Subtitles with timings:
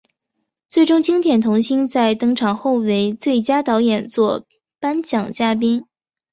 [0.67, 4.47] 最终经典童星在登场后为最佳导演作
[4.79, 5.85] 颁奖嘉宾。